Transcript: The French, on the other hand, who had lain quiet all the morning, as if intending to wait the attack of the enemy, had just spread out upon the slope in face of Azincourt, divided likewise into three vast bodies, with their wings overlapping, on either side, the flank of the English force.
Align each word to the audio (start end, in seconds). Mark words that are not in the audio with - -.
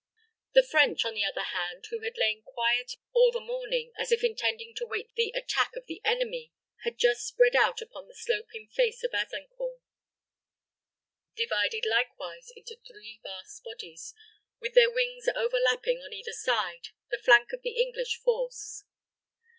The 0.55 0.63
French, 0.63 1.05
on 1.05 1.13
the 1.13 1.23
other 1.25 1.43
hand, 1.43 1.85
who 1.91 1.99
had 2.01 2.17
lain 2.17 2.41
quiet 2.41 2.93
all 3.13 3.31
the 3.31 3.39
morning, 3.39 3.91
as 3.99 4.11
if 4.11 4.23
intending 4.23 4.73
to 4.77 4.85
wait 4.87 5.13
the 5.13 5.31
attack 5.35 5.75
of 5.75 5.85
the 5.85 6.01
enemy, 6.03 6.51
had 6.83 6.97
just 6.97 7.21
spread 7.27 7.55
out 7.55 7.83
upon 7.83 8.07
the 8.07 8.15
slope 8.15 8.47
in 8.55 8.67
face 8.67 9.03
of 9.03 9.13
Azincourt, 9.13 9.77
divided 11.35 11.85
likewise 11.85 12.51
into 12.55 12.77
three 12.77 13.19
vast 13.21 13.63
bodies, 13.63 14.15
with 14.59 14.73
their 14.73 14.89
wings 14.89 15.29
overlapping, 15.35 15.99
on 16.01 16.13
either 16.13 16.33
side, 16.33 16.87
the 17.11 17.19
flank 17.23 17.53
of 17.53 17.61
the 17.61 17.79
English 17.79 18.17
force. 18.17 18.85